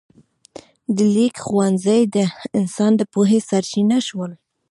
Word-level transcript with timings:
د 0.95 0.97
لیک 1.15 1.35
ښوونځي 1.45 2.01
د 2.15 2.17
انسان 2.59 2.91
د 2.97 3.01
پوهې 3.13 3.39
سرچینه 3.49 3.97
شول. 4.07 4.31